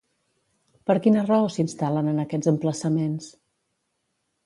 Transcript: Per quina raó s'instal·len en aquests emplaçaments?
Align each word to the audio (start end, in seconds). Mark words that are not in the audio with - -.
Per 0.91 0.95
quina 1.03 1.27
raó 1.27 1.53
s'instal·len 1.57 2.11
en 2.15 2.25
aquests 2.25 2.53
emplaçaments? 2.55 3.33